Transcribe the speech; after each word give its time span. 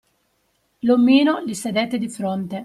L'omino 0.79 1.43
gli 1.45 1.53
sedette 1.53 1.99
di 1.99 2.09
fronte. 2.09 2.59